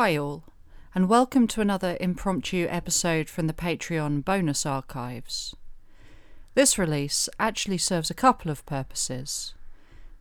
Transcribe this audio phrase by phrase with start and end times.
[0.00, 0.44] Hi, all,
[0.94, 5.56] and welcome to another impromptu episode from the Patreon bonus archives.
[6.54, 9.54] This release actually serves a couple of purposes.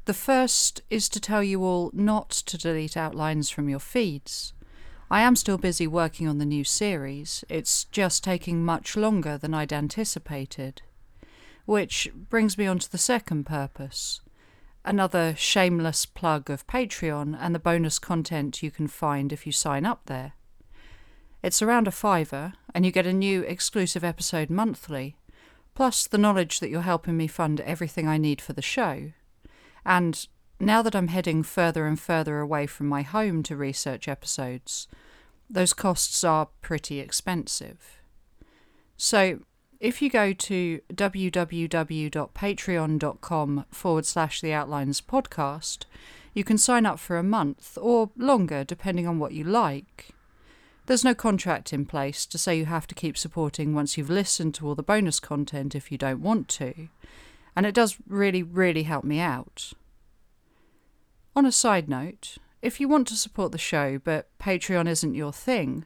[0.06, 4.52] The first is to tell you all not to delete outlines from your feeds.
[5.12, 9.54] I am still busy working on the new series, it's just taking much longer than
[9.54, 10.82] I'd anticipated.
[11.66, 14.22] Which brings me on to the second purpose
[14.88, 19.86] another shameless plug of Patreon and the bonus content you can find if you sign
[19.86, 20.34] up there.
[21.44, 25.18] It's around a fiver, and you get a new exclusive episode monthly,
[25.76, 29.12] plus the knowledge that you're helping me fund everything I need for the show.
[29.86, 30.26] And
[30.60, 34.88] now that I'm heading further and further away from my home to research episodes,
[35.50, 38.00] those costs are pretty expensive.
[38.98, 39.42] So,
[39.80, 45.86] if you go to www.patreon.com forward slash the outlines podcast,
[46.34, 50.16] you can sign up for a month or longer depending on what you like.
[50.88, 54.54] There's no contract in place to say you have to keep supporting once you've listened
[54.56, 56.88] to all the bonus content if you don't want to,
[57.56, 59.74] and it does really, really help me out.
[61.36, 65.34] On a side note, if you want to support the show but Patreon isn't your
[65.34, 65.86] thing,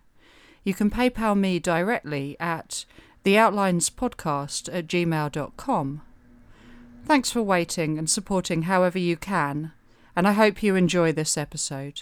[0.64, 2.86] you can PayPal me directly at
[3.24, 6.02] theoutlinespodcast at gmail.com.
[7.06, 9.74] Thanks for waiting and supporting however you can,
[10.16, 12.02] and I hope you enjoy this episode.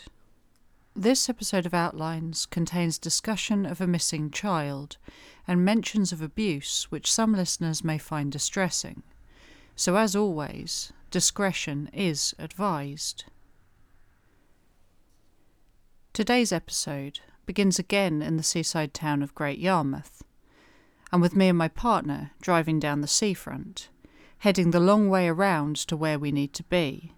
[0.95, 4.97] This episode of Outlines contains discussion of a missing child
[5.47, 9.03] and mentions of abuse which some listeners may find distressing.
[9.75, 13.25] So, as always, discretion is advised.
[16.11, 20.23] Today's episode begins again in the seaside town of Great Yarmouth
[21.11, 23.89] and with me and my partner driving down the seafront,
[24.39, 27.13] heading the long way around to where we need to be.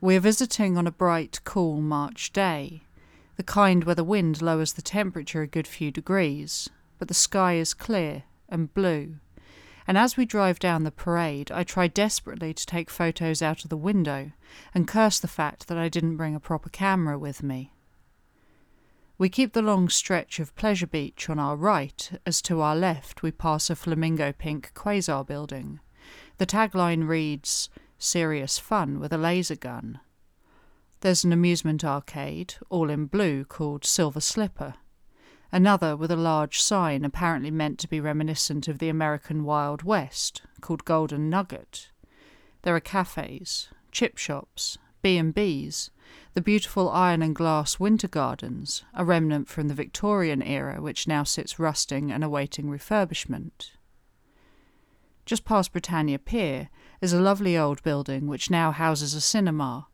[0.00, 2.82] We are visiting on a bright, cool March day,
[3.36, 7.54] the kind where the wind lowers the temperature a good few degrees, but the sky
[7.54, 9.16] is clear and blue.
[9.86, 13.70] And as we drive down the parade, I try desperately to take photos out of
[13.70, 14.32] the window
[14.74, 17.72] and curse the fact that I didn't bring a proper camera with me.
[19.18, 23.20] We keep the long stretch of Pleasure Beach on our right, as to our left
[23.20, 25.80] we pass a flamingo pink quasar building.
[26.36, 27.68] The tagline reads,
[27.98, 29.98] Serious fun with a laser gun.
[31.00, 34.74] There's an amusement arcade, all in blue, called Silver Slipper.
[35.50, 40.42] Another with a large sign apparently meant to be reminiscent of the American Wild West,
[40.60, 41.90] called Golden Nugget.
[42.62, 45.90] There are cafes, chip shops, B&Bs,
[46.38, 51.24] the beautiful iron and glass Winter Gardens, a remnant from the Victorian era which now
[51.24, 53.72] sits rusting and awaiting refurbishment.
[55.26, 59.88] Just past Britannia Pier is a lovely old building which now houses a cinema,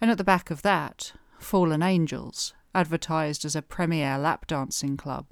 [0.00, 5.26] and at the back of that, Fallen Angels, advertised as a premier lap dancing club.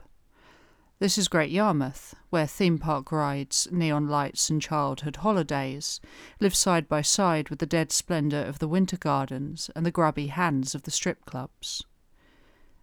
[1.00, 6.00] This is Great Yarmouth, where theme park rides, neon lights, and childhood holidays
[6.40, 10.26] live side by side with the dead splendour of the winter gardens and the grubby
[10.26, 11.84] hands of the strip clubs.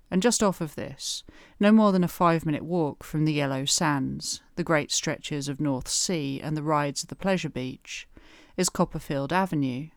[0.10, 1.26] And just off of this,
[1.60, 5.60] no more than a five minute walk from the yellow sands, the great stretches of
[5.60, 8.08] North Sea, and the rides of the pleasure beach,
[8.56, 9.90] is Copperfield Avenue,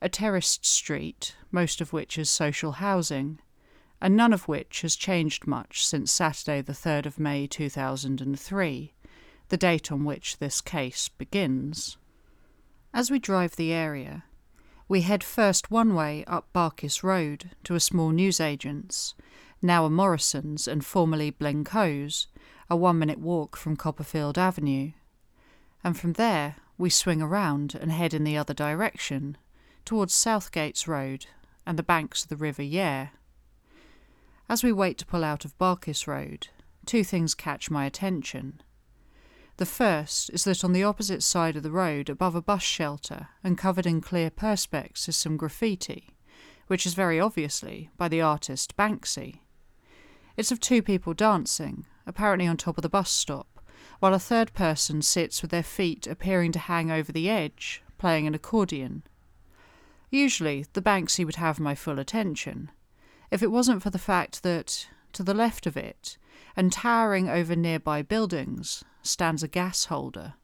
[0.00, 3.40] a terraced street, most of which is social housing
[4.00, 8.92] and none of which has changed much since Saturday, the 3rd of May 2003,
[9.48, 11.96] the date on which this case begins.
[12.94, 14.24] As we drive the area,
[14.88, 19.14] we head first one way up Barkis Road to a small newsagent's,
[19.60, 22.28] now a Morrison's and formerly Blencoe's,
[22.70, 24.92] a one minute walk from Copperfield Avenue.
[25.82, 29.36] And from there, we swing around and head in the other direction,
[29.84, 31.26] towards Southgates Road
[31.66, 33.10] and the banks of the River Yare.
[34.50, 36.48] As we wait to pull out of Barkis Road,
[36.86, 38.62] two things catch my attention.
[39.58, 43.28] The first is that on the opposite side of the road, above a bus shelter
[43.44, 46.14] and covered in clear perspex, is some graffiti,
[46.66, 49.40] which is very obviously by the artist Banksy.
[50.34, 53.60] It's of two people dancing, apparently on top of the bus stop,
[54.00, 58.26] while a third person sits with their feet appearing to hang over the edge, playing
[58.26, 59.02] an accordion.
[60.10, 62.70] Usually, the Banksy would have my full attention,
[63.30, 66.18] if it wasn't for the fact that, to the left of it,
[66.56, 70.34] and towering over nearby buildings, stands a gas holder.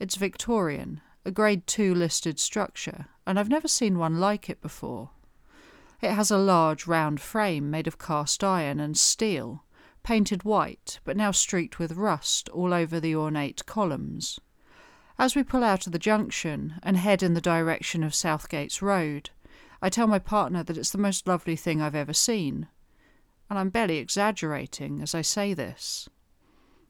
[0.00, 5.10] It's Victorian, a Grade 2 listed structure, and I've never seen one like it before.
[6.00, 9.64] It has a large round frame made of cast iron and steel,
[10.02, 14.38] painted white but now streaked with rust all over the ornate columns.
[15.18, 19.30] As we pull out of the junction and head in the direction of Southgates Road,
[19.84, 22.68] I tell my partner that it's the most lovely thing I've ever seen,
[23.50, 26.08] and I'm barely exaggerating as I say this.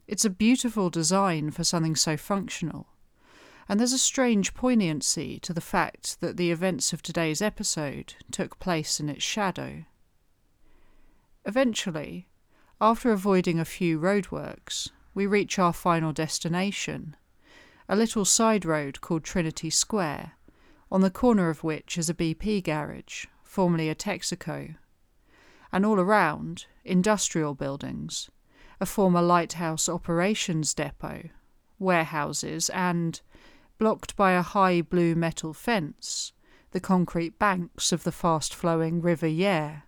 [0.06, 2.86] It's a beautiful design for something so functional,
[3.68, 8.60] and there's a strange poignancy to the fact that the events of today's episode took
[8.60, 9.86] place in its shadow.
[11.44, 12.28] Eventually,
[12.80, 17.16] after avoiding a few roadworks, we reach our final destination,
[17.88, 20.34] a little side road called Trinity Square,
[20.94, 24.76] on the corner of which is a BP garage, formerly a Texaco,
[25.72, 28.30] and all around, industrial buildings,
[28.80, 31.30] a former lighthouse operations depot,
[31.80, 33.22] warehouses, and,
[33.76, 36.32] blocked by a high blue metal fence,
[36.70, 39.82] the concrete banks of the fast flowing River Yare,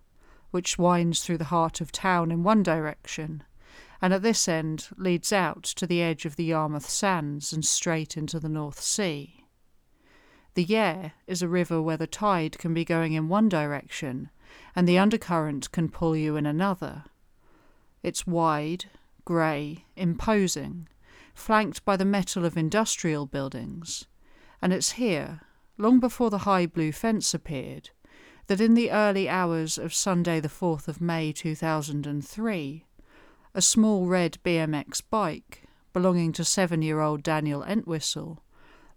[0.51, 3.43] which winds through the heart of town in one direction,
[4.01, 8.17] and at this end leads out to the edge of the Yarmouth Sands and straight
[8.17, 9.46] into the North Sea.
[10.57, 14.31] The Yare is a river where the tide can be going in one direction
[14.75, 17.03] and the undercurrent can pull you in another.
[18.01, 18.85] It's wide,
[19.23, 20.87] grey, imposing,
[21.35, 24.07] flanked by the metal of industrial buildings,
[24.59, 25.41] and it's here,
[25.77, 27.91] long before the high blue fence appeared,
[28.47, 32.85] that in the early hours of Sunday, the 4th of May 2003,
[33.53, 38.41] a small red BMX bike belonging to seven year old Daniel Entwistle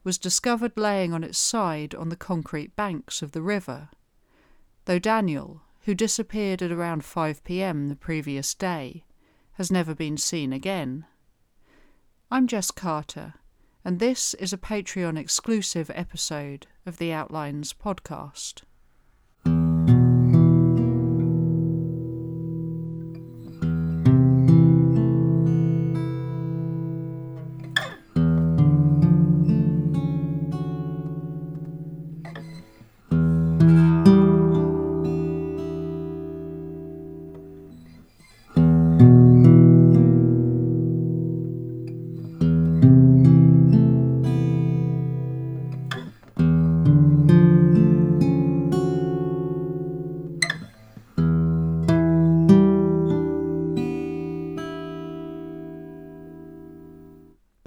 [0.03, 3.89] was discovered laying on its side on the concrete banks of the river.
[4.87, 9.05] Though Daniel, who disappeared at around 5 pm the previous day,
[9.53, 11.05] has never been seen again.
[12.31, 13.35] I'm Jess Carter,
[13.85, 18.63] and this is a Patreon exclusive episode of the Outlines podcast.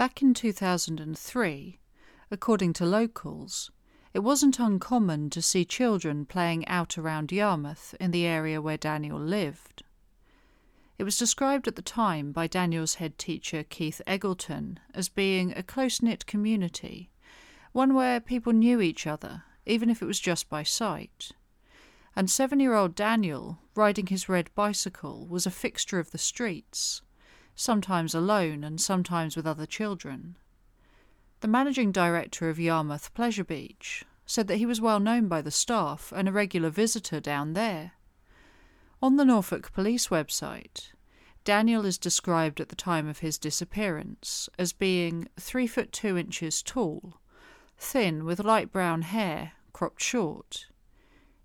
[0.03, 1.79] Back in 2003,
[2.29, 3.71] according to locals,
[4.13, 9.17] it wasn't uncommon to see children playing out around Yarmouth in the area where Daniel
[9.17, 9.83] lived.
[10.97, 15.63] It was described at the time by Daniel's head teacher Keith Eggleton as being a
[15.63, 17.09] close knit community,
[17.71, 21.31] one where people knew each other, even if it was just by sight.
[22.13, 27.01] And seven year old Daniel, riding his red bicycle, was a fixture of the streets
[27.55, 30.37] sometimes alone and sometimes with other children.
[31.41, 35.51] The managing director of Yarmouth Pleasure Beach said that he was well known by the
[35.51, 37.93] staff and a regular visitor down there.
[39.01, 40.91] On the Norfolk Police website,
[41.43, 46.63] Daniel is described at the time of his disappearance as being three foot two inches
[46.63, 47.19] tall,
[47.77, 50.67] thin with light brown hair, cropped short.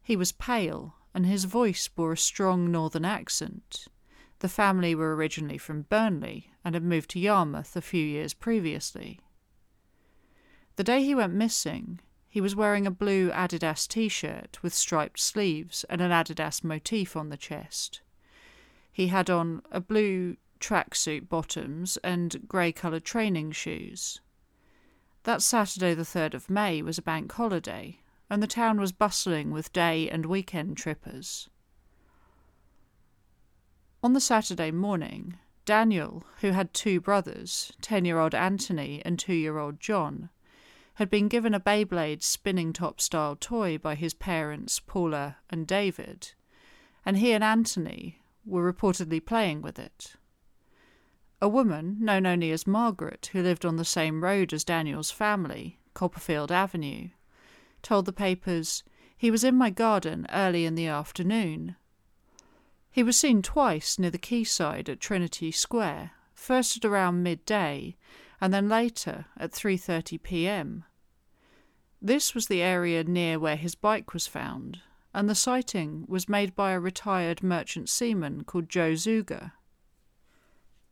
[0.00, 3.88] He was pale, and his voice bore a strong northern accent.
[4.40, 9.20] The family were originally from Burnley and had moved to Yarmouth a few years previously.
[10.76, 15.18] The day he went missing, he was wearing a blue Adidas t shirt with striped
[15.18, 18.00] sleeves and an Adidas motif on the chest.
[18.92, 24.20] He had on a blue tracksuit bottoms and grey coloured training shoes.
[25.24, 27.98] That Saturday, the 3rd of May, was a bank holiday,
[28.30, 31.48] and the town was bustling with day and weekend trippers.
[34.00, 39.32] On the Saturday morning, Daniel, who had two brothers, 10 year old Anthony and 2
[39.32, 40.30] year old John,
[40.94, 46.32] had been given a Beyblade spinning top style toy by his parents, Paula and David,
[47.04, 50.14] and he and Anthony were reportedly playing with it.
[51.42, 55.80] A woman, known only as Margaret, who lived on the same road as Daniel's family,
[55.94, 57.08] Copperfield Avenue,
[57.82, 58.84] told the papers,
[59.16, 61.74] He was in my garden early in the afternoon
[62.98, 67.96] he was seen twice near the quayside at Trinity Square, first at around midday,
[68.40, 70.84] and then later at 3:30 p.m.
[72.02, 74.80] This was the area near where his bike was found,
[75.14, 79.52] and the sighting was made by a retired merchant seaman called Joe Zuger.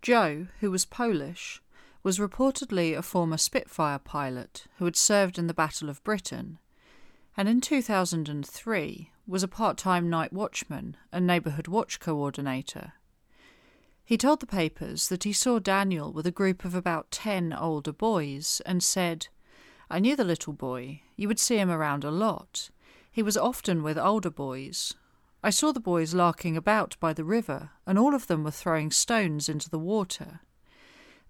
[0.00, 1.60] Joe, who was Polish,
[2.04, 6.60] was reportedly a former Spitfire pilot who had served in the Battle of Britain,
[7.36, 12.92] and in 2003 was a part time night watchman and neighbourhood watch coordinator.
[14.04, 17.92] He told the papers that he saw Daniel with a group of about ten older
[17.92, 19.26] boys and said,
[19.90, 21.02] I knew the little boy.
[21.16, 22.70] You would see him around a lot.
[23.10, 24.94] He was often with older boys.
[25.42, 28.90] I saw the boys larking about by the river, and all of them were throwing
[28.90, 30.40] stones into the water.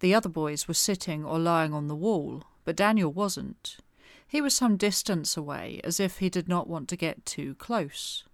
[0.00, 3.79] The other boys were sitting or lying on the wall, but Daniel wasn't.
[4.28, 8.25] He was some distance away, as if he did not want to get too close.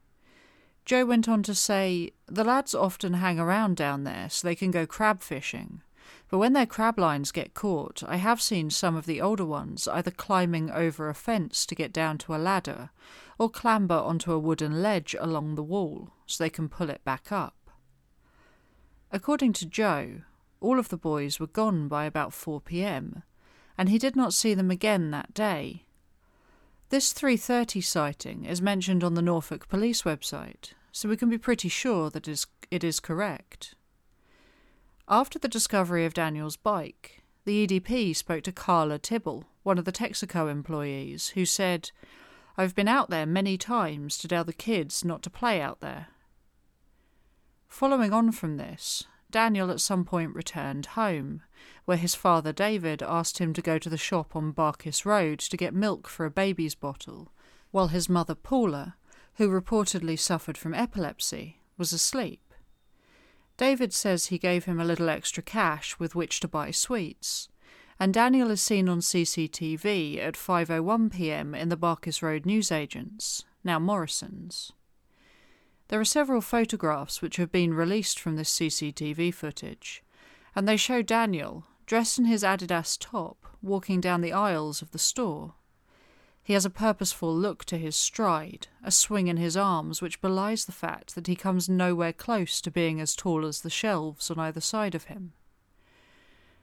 [0.84, 4.70] Joe went on to say, The lads often hang around down there so they can
[4.70, 5.82] go crab fishing.
[6.28, 9.86] But when their crab lines get caught, I have seen some of the older ones
[9.86, 12.90] either climbing over a fence to get down to a ladder
[13.38, 17.30] or clamber onto a wooden ledge along the wall so they can pull it back
[17.30, 17.70] up.
[19.10, 20.22] According to Joe,
[20.60, 23.22] all of the boys were gone by about 4 pm,
[23.76, 25.84] and he did not see them again that day.
[26.90, 31.68] This 3:30 sighting is mentioned on the Norfolk Police website, so we can be pretty
[31.68, 33.74] sure that it is correct.
[35.08, 39.92] After the discovery of Daniel's bike, the EDP spoke to Carla Tibble, one of the
[39.92, 41.90] Texaco employees, who said,
[42.56, 46.08] I've been out there many times to tell the kids not to play out there.
[47.68, 51.42] Following on from this, Daniel at some point returned home,
[51.86, 55.56] where his father David asked him to go to the shop on Barkis Road to
[55.56, 57.32] get milk for a baby's bottle,
[57.72, 58.96] while his mother Paula,
[59.36, 62.54] who reportedly suffered from epilepsy, was asleep.
[63.56, 67.48] David says he gave him a little extra cash with which to buy sweets,
[67.98, 71.54] and Daniel is seen on CCTV at 5:01 p.m.
[71.54, 74.72] in the Barkis Road newsagents, now Morrison's.
[75.92, 80.02] There are several photographs which have been released from this CCTV footage,
[80.56, 84.98] and they show Daniel, dressed in his Adidas top, walking down the aisles of the
[84.98, 85.52] store.
[86.42, 90.64] He has a purposeful look to his stride, a swing in his arms which belies
[90.64, 94.38] the fact that he comes nowhere close to being as tall as the shelves on
[94.38, 95.34] either side of him.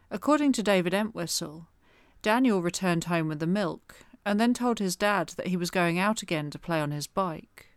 [0.10, 1.68] According to David Entwistle,
[2.24, 6.00] Daniel returned home with the milk and then told his dad that he was going
[6.00, 7.69] out again to play on his bike.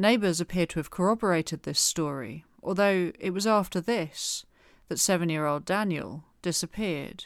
[0.00, 4.46] Neighbours appear to have corroborated this story, although it was after this
[4.86, 7.24] that seven year old Daniel disappeared.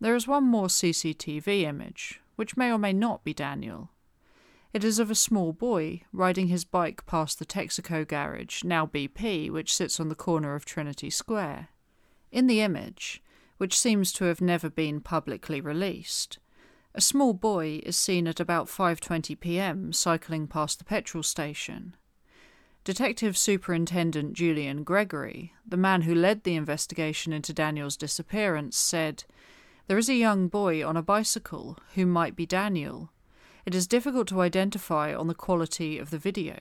[0.00, 3.90] There is one more CCTV image, which may or may not be Daniel.
[4.72, 9.48] It is of a small boy riding his bike past the Texaco garage, now BP,
[9.48, 11.68] which sits on the corner of Trinity Square.
[12.32, 13.22] In the image,
[13.58, 16.38] which seems to have never been publicly released,
[16.94, 19.92] a small boy is seen at about 5:20 p.m.
[19.92, 21.94] cycling past the petrol station.
[22.82, 29.22] Detective Superintendent Julian Gregory, the man who led the investigation into Daniel's disappearance, said,
[29.86, 33.12] "There is a young boy on a bicycle who might be Daniel.
[33.64, 36.58] It is difficult to identify on the quality of the video."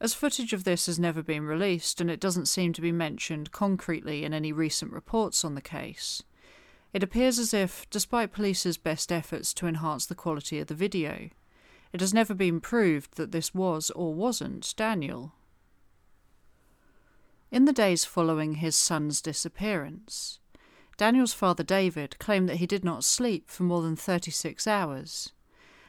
[0.00, 3.50] As footage of this has never been released and it doesn't seem to be mentioned
[3.50, 6.22] concretely in any recent reports on the case,
[6.92, 11.30] it appears as if, despite police's best efforts to enhance the quality of the video,
[11.92, 15.32] it has never been proved that this was or wasn't Daniel.
[17.50, 20.38] In the days following his son's disappearance,
[20.96, 25.32] Daniel's father David claimed that he did not sleep for more than 36 hours,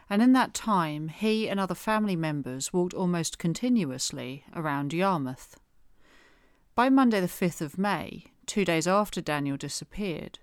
[0.10, 5.60] and in that time he and other family members walked almost continuously around Yarmouth.
[6.74, 10.39] By Monday, the 5th of May, two days after Daniel disappeared,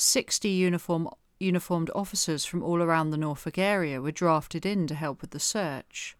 [0.00, 1.08] 60 uniform,
[1.40, 5.40] uniformed officers from all around the Norfolk area were drafted in to help with the
[5.40, 6.16] search.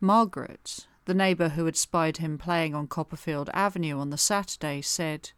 [0.00, 5.30] Margaret, the neighbour who had spied him playing on Copperfield Avenue on the Saturday, said,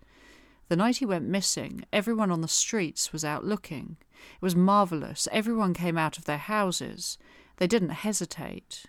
[0.69, 3.99] The night he went missing, everyone on the streets was out looking.
[4.37, 5.29] It was marvellous.
[5.31, 7.19] Everyone came out of their houses.
[7.59, 8.87] They didn't hesitate.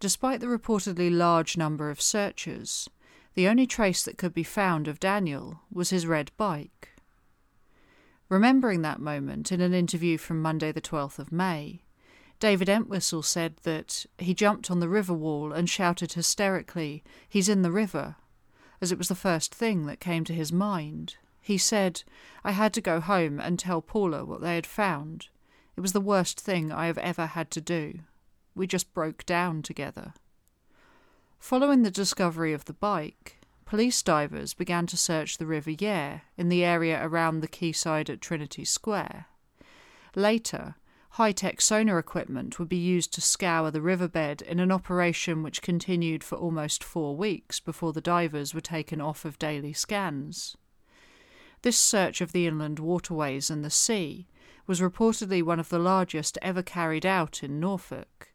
[0.00, 2.90] Despite the reportedly large number of searchers,
[3.32, 6.93] the only trace that could be found of Daniel was his red bike.
[8.34, 11.84] Remembering that moment in an interview from Monday, the 12th of May,
[12.40, 17.62] David Entwistle said that he jumped on the river wall and shouted hysterically, He's in
[17.62, 18.16] the river,
[18.80, 21.14] as it was the first thing that came to his mind.
[21.40, 22.02] He said,
[22.42, 25.28] I had to go home and tell Paula what they had found.
[25.76, 28.00] It was the worst thing I have ever had to do.
[28.56, 30.12] We just broke down together.
[31.38, 36.48] Following the discovery of the bike, police divers began to search the River Yare in
[36.48, 39.26] the area around the quayside at Trinity Square.
[40.14, 40.76] Later,
[41.10, 45.62] high tech sonar equipment would be used to scour the riverbed in an operation which
[45.62, 50.56] continued for almost four weeks before the divers were taken off of daily scans.
[51.62, 54.26] This search of the inland waterways and the sea
[54.66, 58.32] was reportedly one of the largest ever carried out in Norfolk.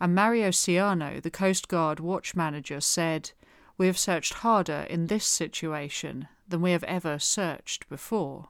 [0.00, 3.32] And Mario Ciano, the Coast Guard watch manager, said,
[3.78, 8.48] we have searched harder in this situation than we have ever searched before.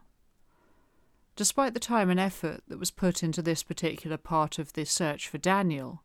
[1.36, 5.28] Despite the time and effort that was put into this particular part of the search
[5.28, 6.02] for Daniel,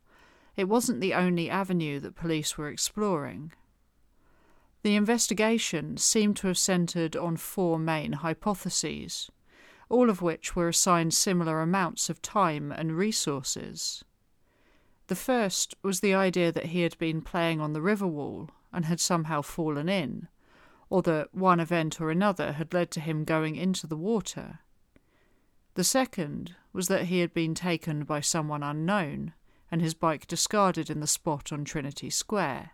[0.56, 3.52] it wasn't the only avenue that police were exploring.
[4.82, 9.30] The investigation seemed to have centred on four main hypotheses,
[9.88, 14.04] all of which were assigned similar amounts of time and resources.
[15.06, 18.84] The first was the idea that he had been playing on the river wall and
[18.84, 20.28] had somehow fallen in,
[20.90, 24.60] or that one event or another had led to him going into the water.
[25.74, 29.32] The second was that he had been taken by someone unknown
[29.70, 32.70] and his bike discarded in the spot on Trinity Square.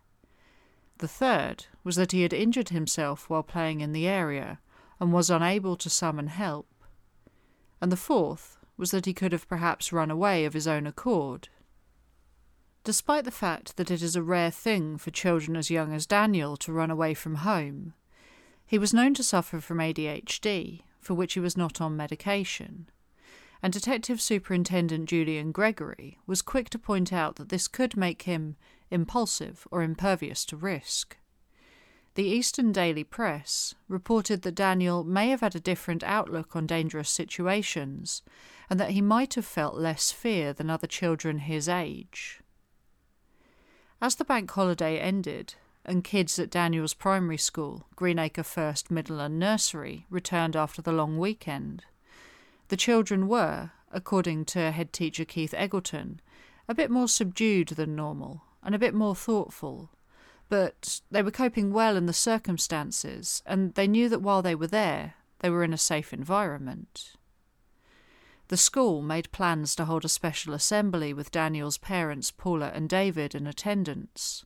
[0.98, 4.60] The third was that he had injured himself while playing in the area
[4.98, 6.66] and was unable to summon help.
[7.80, 11.48] And the fourth was that he could have perhaps run away of his own accord
[12.82, 16.56] Despite the fact that it is a rare thing for children as young as Daniel
[16.58, 17.92] to run away from home,
[18.64, 22.88] he was known to suffer from ADHD, for which he was not on medication.
[23.62, 28.56] And Detective Superintendent Julian Gregory was quick to point out that this could make him
[28.90, 31.18] impulsive or impervious to risk.
[32.14, 37.10] The Eastern Daily Press reported that Daniel may have had a different outlook on dangerous
[37.10, 38.22] situations
[38.70, 42.40] and that he might have felt less fear than other children his age.
[44.02, 45.54] As the bank holiday ended,
[45.84, 51.18] and kids at Daniel's primary school, Greenacre First Middle and Nursery, returned after the long
[51.18, 51.84] weekend,
[52.68, 56.18] the children were, according to head teacher Keith Eggleton,
[56.66, 59.90] a bit more subdued than normal and a bit more thoughtful.
[60.48, 64.66] But they were coping well in the circumstances, and they knew that while they were
[64.66, 67.16] there, they were in a safe environment.
[68.50, 73.32] The school made plans to hold a special assembly with Daniel's parents, Paula and David,
[73.32, 74.44] in attendance.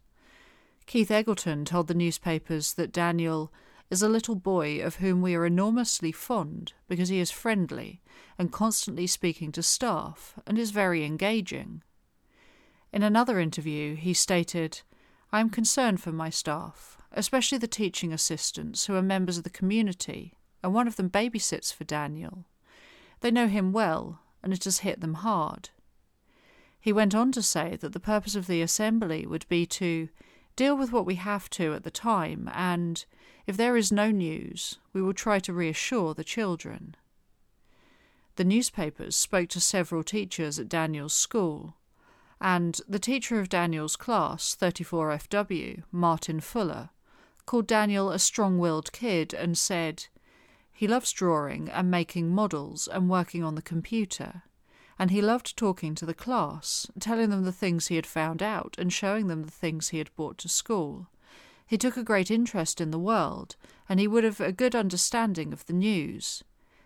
[0.85, 3.51] Keith Eggleton told the newspapers that Daniel
[3.89, 8.03] is a little boy of whom we are enormously fond because he is friendly
[8.39, 11.83] and constantly speaking to staff and is very engaging.
[12.93, 14.83] In another interview, he stated,
[15.33, 19.49] I am concerned for my staff, especially the teaching assistants who are members of the
[19.49, 22.45] community, and one of them babysits for Daniel.
[23.25, 25.71] They know him well, and it has hit them hard.
[26.79, 30.11] He went on to say that the purpose of the assembly would be to
[30.57, 33.03] deal with what we have to at the time, and,
[33.47, 36.97] if there is no news, we will try to reassure the children.
[38.37, 41.77] The newspapers spoke to several teachers at Daniel's school,
[42.43, 46.91] and the teacher of Daniel's class, 34FW, Martin Fuller,
[47.47, 50.09] called Daniel a strong willed kid and said,
[50.75, 54.43] he loves drawing and making models and working on the computer.
[54.99, 58.75] And he loved talking to the class, telling them the things he had found out
[58.77, 61.09] and showing them the things he had brought to school.
[61.65, 63.57] He took a great interest in the world,
[63.89, 66.43] and he would have a good understanding of the news.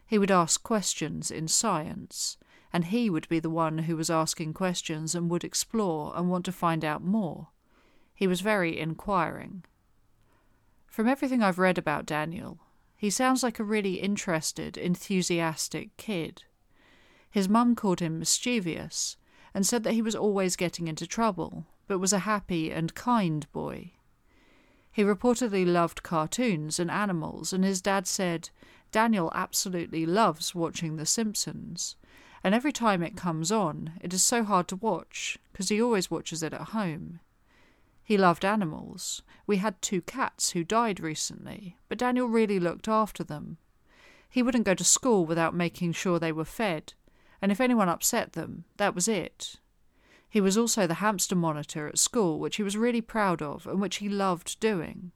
[0.06, 2.36] He would ask questions in science,
[2.72, 6.44] and he would be the one who was asking questions and would explore and want
[6.44, 7.48] to find out more.
[8.14, 9.64] He was very inquiring.
[10.86, 12.58] From everything I've read about Daniel,
[12.98, 16.42] he sounds like a really interested, enthusiastic kid.
[17.30, 19.16] His mum called him mischievous
[19.54, 23.50] and said that he was always getting into trouble, but was a happy and kind
[23.52, 23.92] boy.
[24.90, 28.50] He reportedly loved cartoons and animals, and his dad said
[28.90, 31.94] Daniel absolutely loves watching The Simpsons,
[32.42, 36.10] and every time it comes on, it is so hard to watch because he always
[36.10, 37.20] watches it at home.
[38.08, 39.20] He loved animals.
[39.46, 43.58] We had two cats who died recently, but Daniel really looked after them.
[44.30, 46.94] He wouldn't go to school without making sure they were fed,
[47.42, 49.56] and if anyone upset them, that was it.
[50.26, 53.78] He was also the hamster monitor at school, which he was really proud of and
[53.78, 55.12] which he loved doing.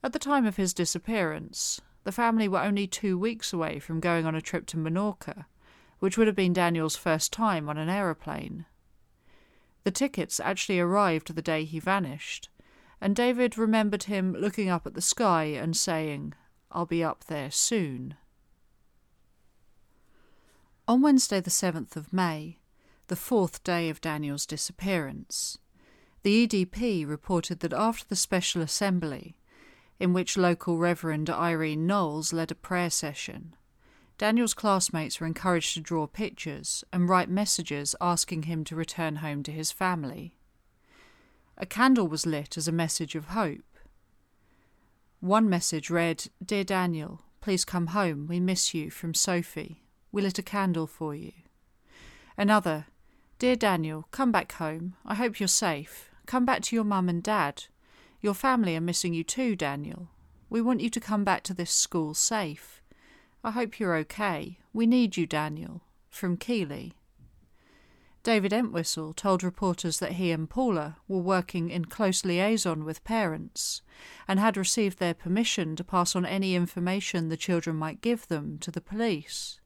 [0.00, 4.26] At the time of his disappearance, the family were only two weeks away from going
[4.26, 5.46] on a trip to Menorca,
[5.98, 8.66] which would have been Daniel's first time on an aeroplane.
[9.88, 12.50] The tickets actually arrived the day he vanished,
[13.00, 16.34] and David remembered him looking up at the sky and saying,
[16.70, 18.14] I'll be up there soon.
[20.86, 22.58] On Wednesday, the 7th of May,
[23.06, 25.56] the fourth day of Daniel's disappearance,
[26.22, 29.38] the EDP reported that after the special assembly,
[29.98, 33.56] in which local Reverend Irene Knowles led a prayer session,
[34.18, 39.44] Daniel's classmates were encouraged to draw pictures and write messages asking him to return home
[39.44, 40.34] to his family.
[41.56, 43.78] A candle was lit as a message of hope.
[45.20, 48.26] One message read, Dear Daniel, please come home.
[48.28, 49.84] We miss you from Sophie.
[50.10, 51.32] We lit a candle for you.
[52.36, 52.86] Another,
[53.38, 54.96] Dear Daniel, come back home.
[55.06, 56.10] I hope you're safe.
[56.26, 57.64] Come back to your mum and dad.
[58.20, 60.08] Your family are missing you too, Daniel.
[60.50, 62.82] We want you to come back to this school safe.
[63.48, 64.58] I hope you're okay.
[64.74, 65.80] We need you, Daniel.
[66.10, 66.92] From Keeley.
[68.22, 73.80] David Entwistle told reporters that he and Paula were working in close liaison with parents
[74.28, 78.58] and had received their permission to pass on any information the children might give them
[78.58, 79.60] to the police.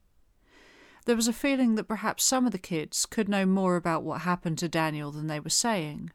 [1.04, 4.20] There was a feeling that perhaps some of the kids could know more about what
[4.20, 6.12] happened to Daniel than they were saying,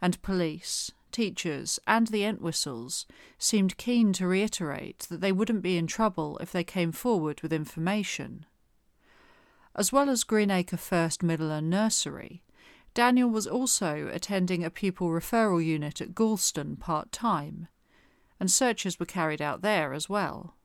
[0.00, 3.06] and police, teachers, and the Entwistles
[3.38, 7.52] seemed keen to reiterate that they wouldn't be in trouble if they came forward with
[7.52, 8.44] information.
[9.74, 12.42] As well as Greenacre First Middle and Nursery,
[12.92, 17.68] Daniel was also attending a pupil referral unit at Gorleston part time,
[18.38, 20.56] and searches were carried out there as well.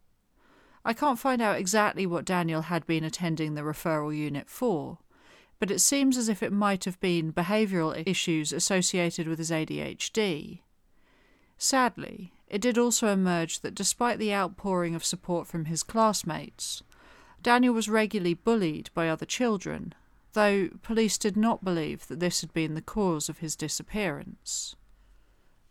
[0.84, 4.98] I can't find out exactly what Daniel had been attending the referral unit for,
[5.60, 10.62] but it seems as if it might have been behavioural issues associated with his ADHD.
[11.58, 16.82] Sadly, it did also emerge that despite the outpouring of support from his classmates,
[17.44, 19.94] Daniel was regularly bullied by other children,
[20.34, 24.76] though police did not believe that this had been the cause of his disappearance.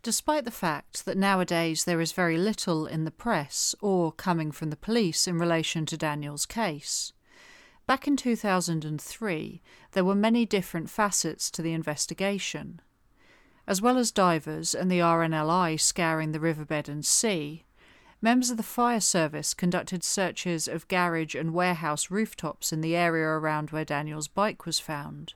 [0.03, 4.71] Despite the fact that nowadays there is very little in the press or coming from
[4.71, 7.13] the police in relation to Daniel's case,
[7.89, 12.81] back in 2003 there were many different facets to the investigation.
[13.67, 17.65] As well as divers and the RNLI scouring the riverbed and sea,
[18.23, 23.27] members of the fire service conducted searches of garage and warehouse rooftops in the area
[23.27, 25.35] around where Daniel's bike was found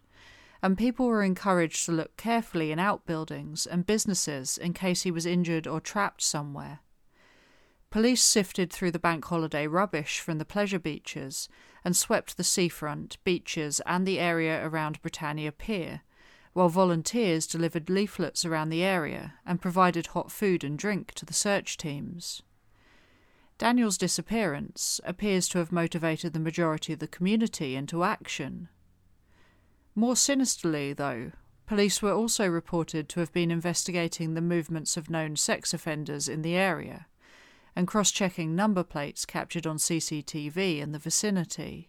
[0.63, 5.27] and people were encouraged to look carefully in outbuildings and businesses in case he was
[5.27, 6.79] injured or trapped somewhere.
[7.91, 11.49] Police sifted through the bank holiday rubbish from the pleasure beaches
[11.85, 16.03] and swept the seafront, beaches, and the area around Britannia Pier,
[16.53, 21.33] while volunteers delivered leaflets around the area and provided hot food and drink to the
[21.33, 22.43] search teams.
[23.59, 28.69] Daniel's disappearance appears to have motivated the majority of the community into action.
[29.95, 31.33] More sinisterly, though,
[31.67, 36.43] police were also reported to have been investigating the movements of known sex offenders in
[36.43, 37.07] the area
[37.75, 41.89] and cross checking number plates captured on CCTV in the vicinity.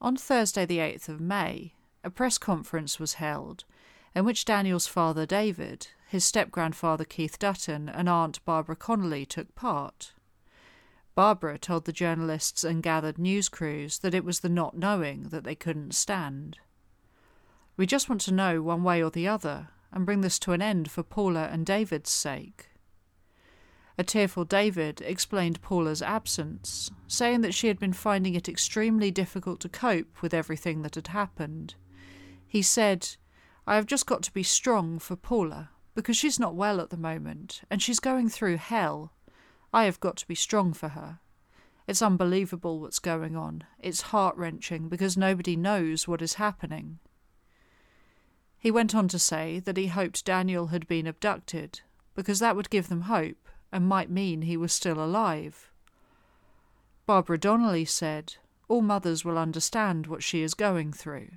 [0.00, 3.64] On Thursday, the 8th of May, a press conference was held
[4.14, 9.54] in which Daniel's father David, his step grandfather Keith Dutton, and aunt Barbara Connolly took
[9.54, 10.14] part.
[11.14, 15.44] Barbara told the journalists and gathered news crews that it was the not knowing that
[15.44, 16.58] they couldn't stand.
[17.76, 20.62] We just want to know one way or the other and bring this to an
[20.62, 22.69] end for Paula and David's sake.
[24.00, 29.60] A tearful David explained Paula's absence, saying that she had been finding it extremely difficult
[29.60, 31.74] to cope with everything that had happened.
[32.48, 33.16] He said,
[33.66, 36.96] I have just got to be strong for Paula, because she's not well at the
[36.96, 39.12] moment, and she's going through hell.
[39.70, 41.18] I have got to be strong for her.
[41.86, 43.64] It's unbelievable what's going on.
[43.78, 47.00] It's heart wrenching because nobody knows what is happening.
[48.58, 51.82] He went on to say that he hoped Daniel had been abducted,
[52.14, 53.36] because that would give them hope
[53.72, 55.70] and might mean he was still alive.
[57.06, 58.34] Barbara Donnelly said,
[58.68, 61.30] All mothers will understand what she is going through.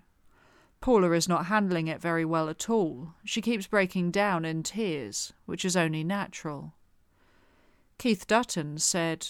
[0.81, 3.13] Paula is not handling it very well at all.
[3.23, 6.73] She keeps breaking down in tears, which is only natural.
[7.97, 9.29] Keith Dutton said,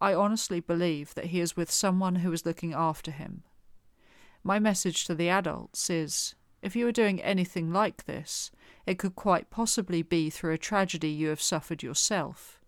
[0.00, 3.42] I honestly believe that he is with someone who is looking after him.
[4.42, 6.34] My message to the adults is
[6.64, 8.50] if you are doing anything like this,
[8.86, 12.58] it could quite possibly be through a tragedy you have suffered yourself.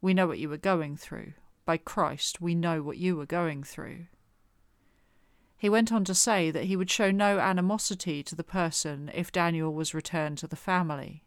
[0.00, 1.32] We know what you were going through.
[1.64, 4.06] By Christ, we know what you were going through.
[5.58, 9.32] He went on to say that he would show no animosity to the person if
[9.32, 11.24] Daniel was returned to the family.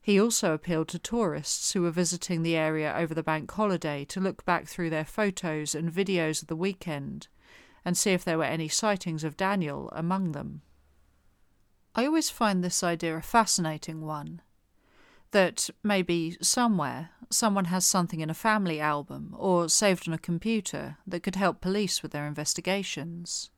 [0.00, 4.20] He also appealed to tourists who were visiting the area over the bank holiday to
[4.20, 7.28] look back through their photos and videos of the weekend
[7.84, 10.62] and see if there were any sightings of Daniel among them.
[11.94, 14.42] I always find this idea a fascinating one
[15.32, 20.96] that maybe somewhere someone has something in a family album or saved on a computer
[21.06, 23.50] that could help police with their investigations.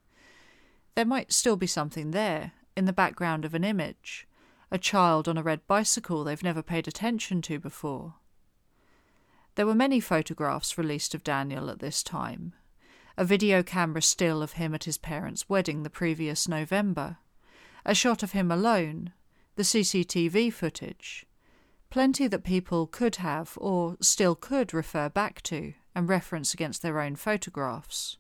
[0.95, 4.27] There might still be something there in the background of an image
[4.71, 8.15] a child on a red bicycle they've never paid attention to before.
[9.55, 12.55] There were many photographs released of Daniel at this time.
[13.19, 17.19] A video camera still of him at his parents' wedding the previous November,
[17.85, 19.13] a shot of him alone,
[19.57, 21.27] the CCTV footage.
[21.91, 27.01] Plenty that people could have, or still could, refer back to and reference against their
[27.01, 28.17] own photographs.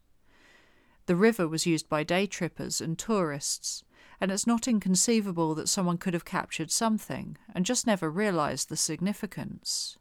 [1.06, 3.82] The river was used by day trippers and tourists,
[4.20, 8.76] and it's not inconceivable that someone could have captured something and just never realised the
[8.76, 9.96] significance.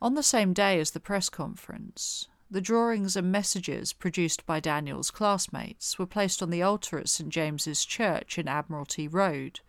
[0.00, 5.10] On the same day as the press conference, the drawings and messages produced by Daniel's
[5.10, 9.60] classmates were placed on the altar at St James's Church in Admiralty Road,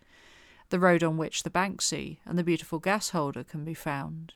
[0.68, 4.34] the road on which the Banksy and the beautiful gas holder can be found.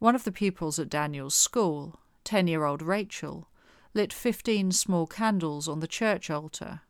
[0.00, 3.48] One of the pupils at Daniel's school, ten year old Rachel,
[3.94, 6.80] lit fifteen small candles on the church altar.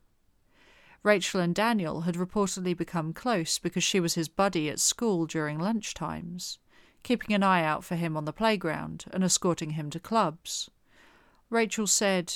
[1.03, 5.59] Rachel and Daniel had reportedly become close because she was his buddy at school during
[5.59, 6.59] lunch times,
[7.05, 10.71] keeping an eye out for him on the playground and escorting him to clubs.
[11.51, 12.35] Rachel said,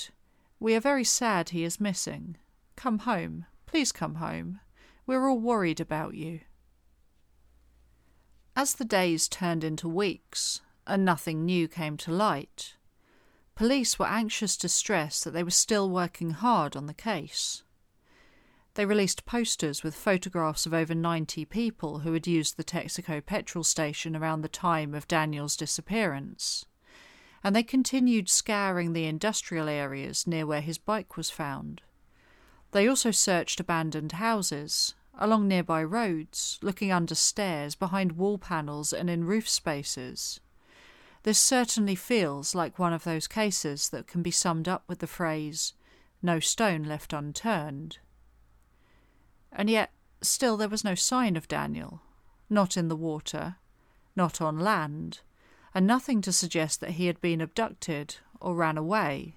[0.61, 2.37] We are very sad he is missing.
[2.77, 3.47] Come home.
[3.67, 4.61] Please come home.
[5.07, 6.41] We're all worried about you.
[8.55, 12.77] As the days turned into weeks and nothing new came to light,
[13.55, 17.63] police were anxious to stress that they were still working hard on the case.
[18.75, 23.65] They released posters with photographs of over 90 people who had used the Texaco petrol
[23.65, 26.65] station around the time of Daniel's disappearance,
[27.43, 31.83] and they continued scouring the industrial areas near where his bike was found.
[32.71, 39.11] They also searched abandoned houses along nearby roads, looking under stairs, behind wall panels, and
[39.11, 40.41] in roof spaces.
[41.25, 45.07] This certainly feels like one of those cases that can be summed up with the
[45.07, 45.75] phrase,
[46.23, 47.99] no stone left unturned.
[49.53, 52.03] And yet, still there was no sign of Daniel,
[52.51, 53.57] not in the water,
[54.15, 55.21] not on land,
[55.75, 59.37] and nothing to suggest that he had been abducted or ran away.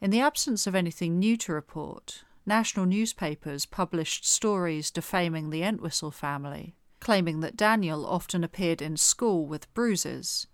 [0.00, 6.10] In the absence of anything new to report, national newspapers published stories defaming the Entwistle
[6.10, 10.46] family, claiming that Daniel often appeared in school with bruises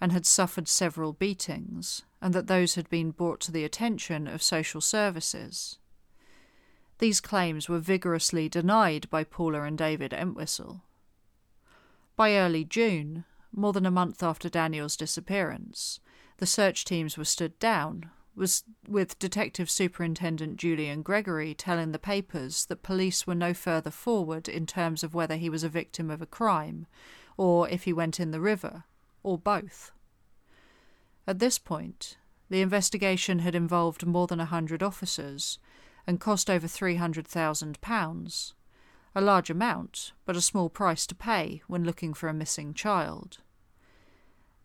[0.00, 4.42] and had suffered several beatings, and that those had been brought to the attention of
[4.42, 5.78] social services.
[7.02, 10.82] These claims were vigorously denied by Paula and David Entwistle.
[12.14, 15.98] By early June, more than a month after Daniel's disappearance,
[16.36, 22.66] the search teams were stood down was with Detective Superintendent Julian Gregory telling the papers
[22.66, 26.22] that police were no further forward in terms of whether he was a victim of
[26.22, 26.86] a crime,
[27.36, 28.84] or if he went in the river,
[29.24, 29.90] or both.
[31.26, 32.16] At this point,
[32.48, 35.58] the investigation had involved more than a hundred officers
[36.06, 38.52] and cost over £300,000,
[39.14, 43.38] a large amount, but a small price to pay when looking for a missing child.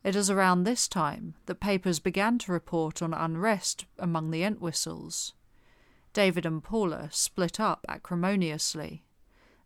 [0.04, 5.34] It is around this time that papers began to report on unrest among the Entwistles.
[6.14, 9.04] David and Paula split up acrimoniously,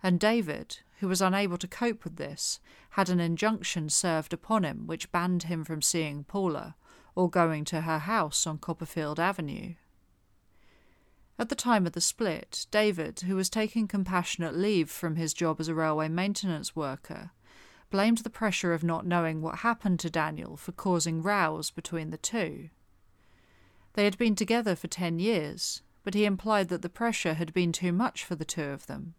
[0.02, 2.60] and David, who was unable to cope with this,
[2.92, 6.76] had an injunction served upon him which banned him from seeing Paula
[7.14, 9.76] or going to her house on Copperfield Avenue.
[11.40, 15.60] At the time of the split, David, who was taking compassionate leave from his job
[15.60, 17.32] as a railway maintenance worker,
[17.90, 22.18] blamed the pressure of not knowing what happened to Daniel for causing rows between the
[22.18, 22.70] two.
[23.94, 27.72] They had been together for ten years, but he implied that the pressure had been
[27.72, 29.16] too much for the two of them.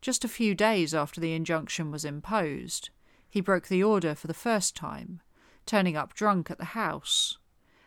[0.00, 2.90] Just a few days after the injunction was imposed,
[3.28, 5.20] he broke the order for the first time,
[5.66, 7.38] turning up drunk at the house,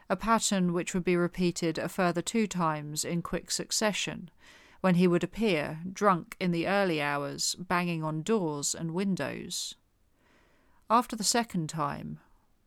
[0.09, 4.29] a pattern which would be repeated a further two times in quick succession
[4.81, 9.75] when he would appear, drunk in the early hours, banging on doors and windows.
[10.89, 12.19] After the second time,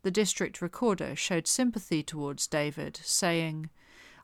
[0.02, 3.70] the district recorder showed sympathy towards David, saying,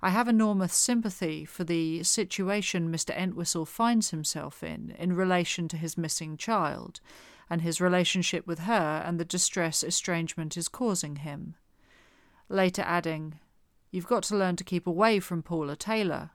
[0.03, 3.17] I have enormous sympathy for the situation Mr.
[3.17, 7.01] Entwistle finds himself in in relation to his missing child,
[7.49, 11.55] and his relationship with her and the distress estrangement is causing him.
[12.49, 13.41] Later adding,
[13.91, 16.31] You've got to learn to keep away from Paula Taylor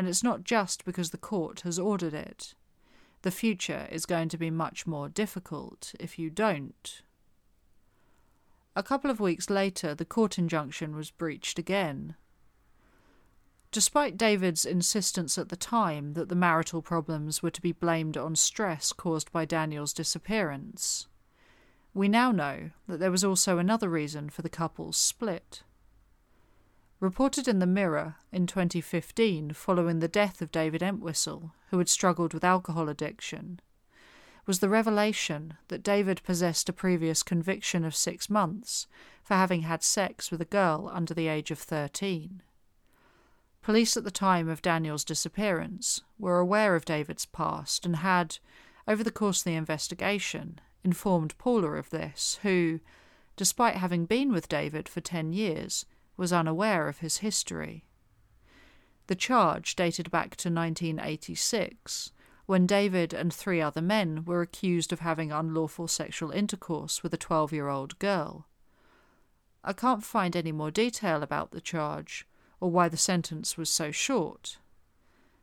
[0.00, 2.54] and it's not just because the court has ordered it.
[3.20, 7.02] The future is going to be much more difficult if you don't.
[8.74, 12.14] A couple of weeks later, the court injunction was breached again.
[13.72, 18.36] Despite David's insistence at the time that the marital problems were to be blamed on
[18.36, 21.08] stress caused by Daniel's disappearance,
[21.94, 25.62] we now know that there was also another reason for the couple's split.
[27.00, 32.34] Reported in the Mirror in 2015 following the death of David Entwistle, who had struggled
[32.34, 33.60] with alcohol addiction,
[34.46, 38.86] was the revelation that David possessed a previous conviction of six months
[39.22, 42.42] for having had sex with a girl under the age of 13.
[43.62, 48.38] Police at the time of Daniel's disappearance were aware of David's past and had,
[48.88, 52.80] over the course of the investigation, informed Paula of this, who,
[53.36, 57.84] despite having been with David for ten years, was unaware of his history.
[59.06, 62.12] The charge dated back to 1986
[62.46, 67.16] when David and three other men were accused of having unlawful sexual intercourse with a
[67.16, 68.46] 12 year old girl.
[69.62, 72.26] I can't find any more detail about the charge
[72.60, 74.58] or why the sentence was so short.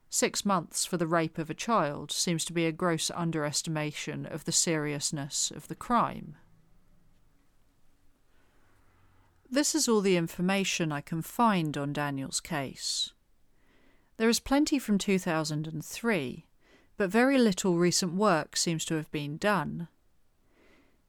[0.10, 4.46] Six months for the rape of a child seems to be a gross underestimation of
[4.46, 6.36] the seriousness of the crime.
[9.50, 13.12] This is all the information I can find on Daniel's case.
[14.18, 16.46] There is plenty from 2003,
[16.96, 19.88] but very little recent work seems to have been done.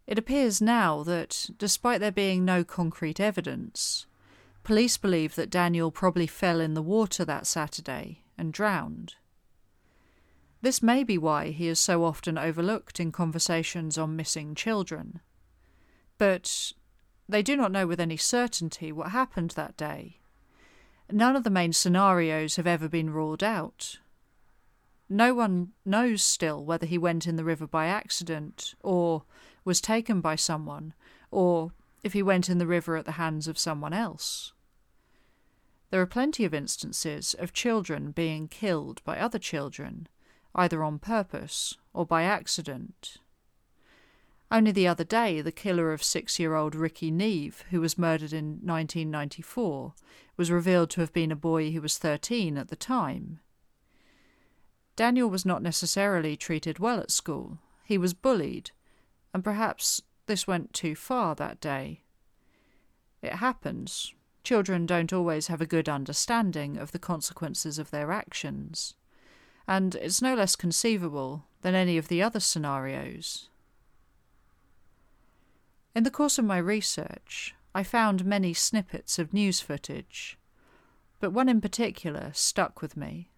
[0.06, 4.06] It appears now that, despite there being no concrete evidence,
[4.64, 9.16] police believe that Daniel probably fell in the water that Saturday and drowned.
[10.60, 15.20] This may be why he is so often overlooked in conversations on missing children.
[16.16, 16.72] But
[17.28, 20.18] they do not know with any certainty what happened that day.
[21.10, 23.98] None of the main scenarios have ever been ruled out.
[25.08, 29.24] No one knows still whether he went in the river by accident, or
[29.64, 30.92] was taken by someone,
[31.30, 31.72] or
[32.02, 34.52] if he went in the river at the hands of someone else.
[35.90, 40.06] There are plenty of instances of children being killed by other children,
[40.54, 43.16] either on purpose or by accident.
[44.50, 48.32] Only the other day, the killer of six year old Rikki Neave, who was murdered
[48.32, 49.94] in 1994,
[50.36, 53.40] was revealed to have been a boy who was 13 at the time.
[54.96, 57.58] Daniel was not necessarily treated well at school.
[57.84, 58.72] He was bullied,
[59.32, 62.02] and perhaps this went too far that day.
[63.22, 64.14] It happens.
[64.48, 68.94] Children don't always have a good understanding of the consequences of their actions,
[69.66, 73.48] and it's no less conceivable than any of the other scenarios
[75.98, 80.38] in the course of my research, I found many snippets of news footage,
[81.18, 83.32] but one in particular stuck with me.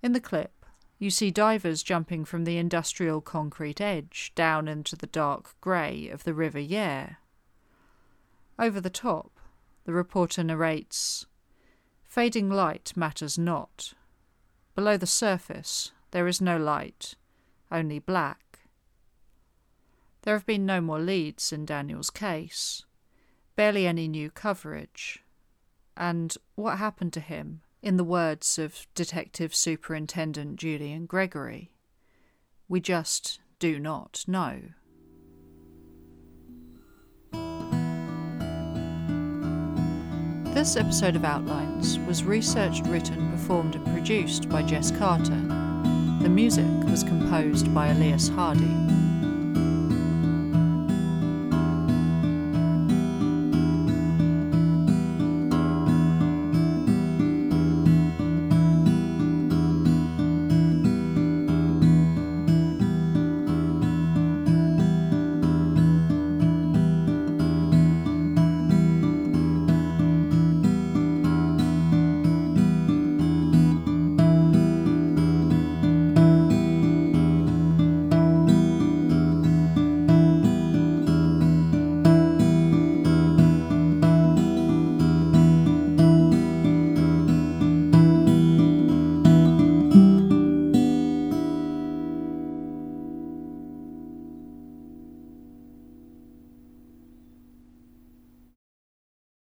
[0.00, 0.64] In the clip,
[1.00, 6.22] you see divers jumping from the industrial concrete edge down into the dark grey of
[6.22, 7.18] the River Yare.
[8.56, 9.39] Over the top,
[9.90, 11.26] the reporter narrates
[12.04, 13.92] Fading light matters not.
[14.76, 17.16] Below the surface, there is no light,
[17.72, 18.60] only black.
[20.22, 22.84] There have been no more leads in Daniel's case,
[23.56, 25.24] barely any new coverage.
[25.96, 31.72] And what happened to him, in the words of Detective Superintendent Julian Gregory?
[32.68, 34.60] We just do not know.
[40.60, 45.40] This episode of Outlines was researched, written, performed, and produced by Jess Carter.
[46.20, 48.99] The music was composed by Elias Hardy.